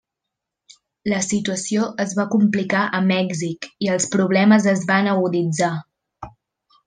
[1.11, 5.73] La situació es va complicar a Mèxic i els problemes es van aguditzar.